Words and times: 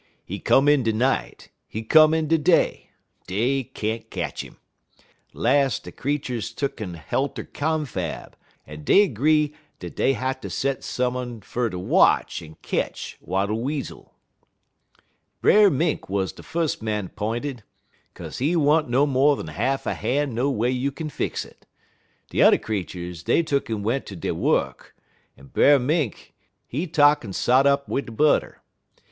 He 0.25 0.39
come 0.39 0.67
in 0.67 0.81
de 0.81 0.91
night, 0.91 1.49
he 1.67 1.83
come 1.83 2.15
in 2.15 2.27
de 2.27 2.39
day; 2.39 2.89
dey 3.27 3.63
can't 3.63 4.09
ketch 4.09 4.43
'im. 4.43 4.57
Las' 5.31 5.77
de 5.77 5.91
creeturs 5.91 6.51
tuck'n 6.55 6.95
helt 6.95 7.37
er 7.37 7.43
confab, 7.43 8.35
en 8.65 8.83
dey 8.83 9.07
'gree 9.07 9.53
dat 9.77 9.95
dey 9.95 10.13
hatter 10.13 10.49
set 10.49 10.83
some 10.83 11.15
un 11.15 11.39
fer 11.41 11.69
ter 11.69 11.77
watch 11.77 12.41
en 12.41 12.55
ketch 12.63 13.19
Wattle 13.21 13.61
Weasel. 13.61 14.15
"Brer 15.39 15.69
Mink 15.69 16.09
wuz 16.09 16.29
de 16.35 16.41
fus' 16.41 16.81
man 16.81 17.07
'p'inted, 17.09 17.61
'kaze 18.15 18.39
he 18.39 18.55
wa'n't 18.55 18.89
mo'n 18.89 19.49
a 19.49 19.51
half 19.51 19.85
a 19.85 19.93
han' 19.93 20.33
no 20.33 20.49
way 20.49 20.71
you 20.71 20.91
kin 20.91 21.11
fix 21.11 21.45
it. 21.45 21.67
De 22.31 22.39
t'er 22.39 22.57
creeturs 22.57 23.21
dey 23.21 23.43
tuck'n 23.43 23.83
went 23.83 24.05
off 24.05 24.07
ter 24.07 24.15
dey 24.15 24.31
wuk, 24.31 24.95
en 25.37 25.45
Brer 25.45 25.77
Mink 25.77 26.33
he 26.65 26.87
tuck'n 26.87 27.33
sot 27.35 27.67
up 27.67 27.87
wid 27.87 28.07
de 28.07 28.11
butter. 28.11 28.63